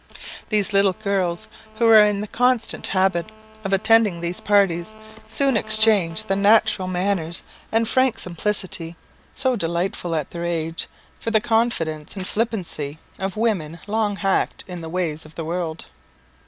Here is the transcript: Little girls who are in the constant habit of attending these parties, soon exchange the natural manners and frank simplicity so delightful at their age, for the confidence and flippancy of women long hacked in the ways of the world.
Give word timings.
Little 0.51 0.93
girls 0.93 1.47
who 1.75 1.85
are 1.85 1.99
in 1.99 2.21
the 2.21 2.27
constant 2.27 2.87
habit 2.87 3.27
of 3.63 3.71
attending 3.71 4.19
these 4.19 4.41
parties, 4.41 4.93
soon 5.27 5.55
exchange 5.55 6.23
the 6.23 6.35
natural 6.35 6.87
manners 6.87 7.43
and 7.71 7.87
frank 7.87 8.17
simplicity 8.17 8.95
so 9.35 9.55
delightful 9.55 10.15
at 10.15 10.31
their 10.31 10.43
age, 10.43 10.87
for 11.19 11.29
the 11.29 11.39
confidence 11.39 12.15
and 12.15 12.25
flippancy 12.25 12.97
of 13.19 13.37
women 13.37 13.79
long 13.85 14.15
hacked 14.15 14.63
in 14.67 14.81
the 14.81 14.89
ways 14.89 15.23
of 15.23 15.35
the 15.35 15.45
world. 15.45 15.85